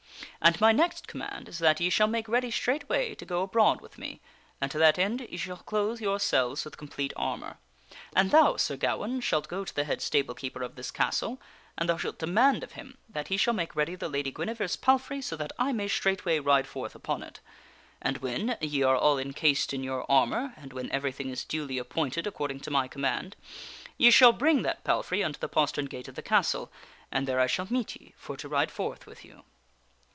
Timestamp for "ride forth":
16.39-16.95, 28.49-29.05